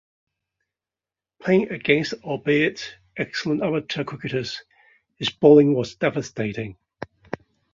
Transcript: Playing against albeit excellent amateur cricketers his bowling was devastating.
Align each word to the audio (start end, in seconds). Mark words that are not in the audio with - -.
Playing 1.43 1.69
against 1.71 2.13
albeit 2.23 2.97
excellent 3.17 3.61
amateur 3.61 4.03
cricketers 4.03 4.63
his 5.19 5.29
bowling 5.29 5.75
was 5.75 5.93
devastating. 5.93 6.75